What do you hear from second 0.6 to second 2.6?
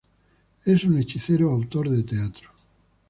Es un hechicero autor de teatro.